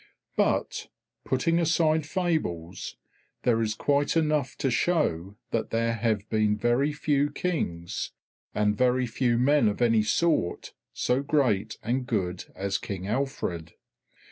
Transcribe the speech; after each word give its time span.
But, 0.35 0.87
putting 1.25 1.59
aside 1.59 2.07
fables, 2.07 2.95
there 3.43 3.61
is 3.61 3.75
quite 3.75 4.17
enough 4.17 4.57
to 4.57 4.71
show 4.71 5.35
that 5.51 5.69
there 5.69 5.93
have 5.93 6.27
been 6.27 6.57
very 6.57 6.91
few 6.91 7.29
Kings, 7.29 8.11
and 8.55 8.75
very 8.75 9.05
few 9.05 9.37
men 9.37 9.67
of 9.67 9.79
any 9.79 10.01
sort, 10.01 10.73
so 10.91 11.21
great 11.21 11.77
and 11.83 12.07
good 12.07 12.45
as 12.55 12.79
King 12.79 13.07
Alfred. 13.07 13.73